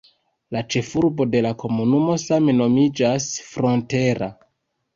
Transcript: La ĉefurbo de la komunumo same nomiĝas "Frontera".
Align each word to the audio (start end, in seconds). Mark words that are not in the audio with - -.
La 0.55 0.61
ĉefurbo 0.75 1.27
de 1.35 1.41
la 1.47 1.51
komunumo 1.65 2.17
same 2.25 2.57
nomiĝas 2.63 3.31
"Frontera". 3.53 4.35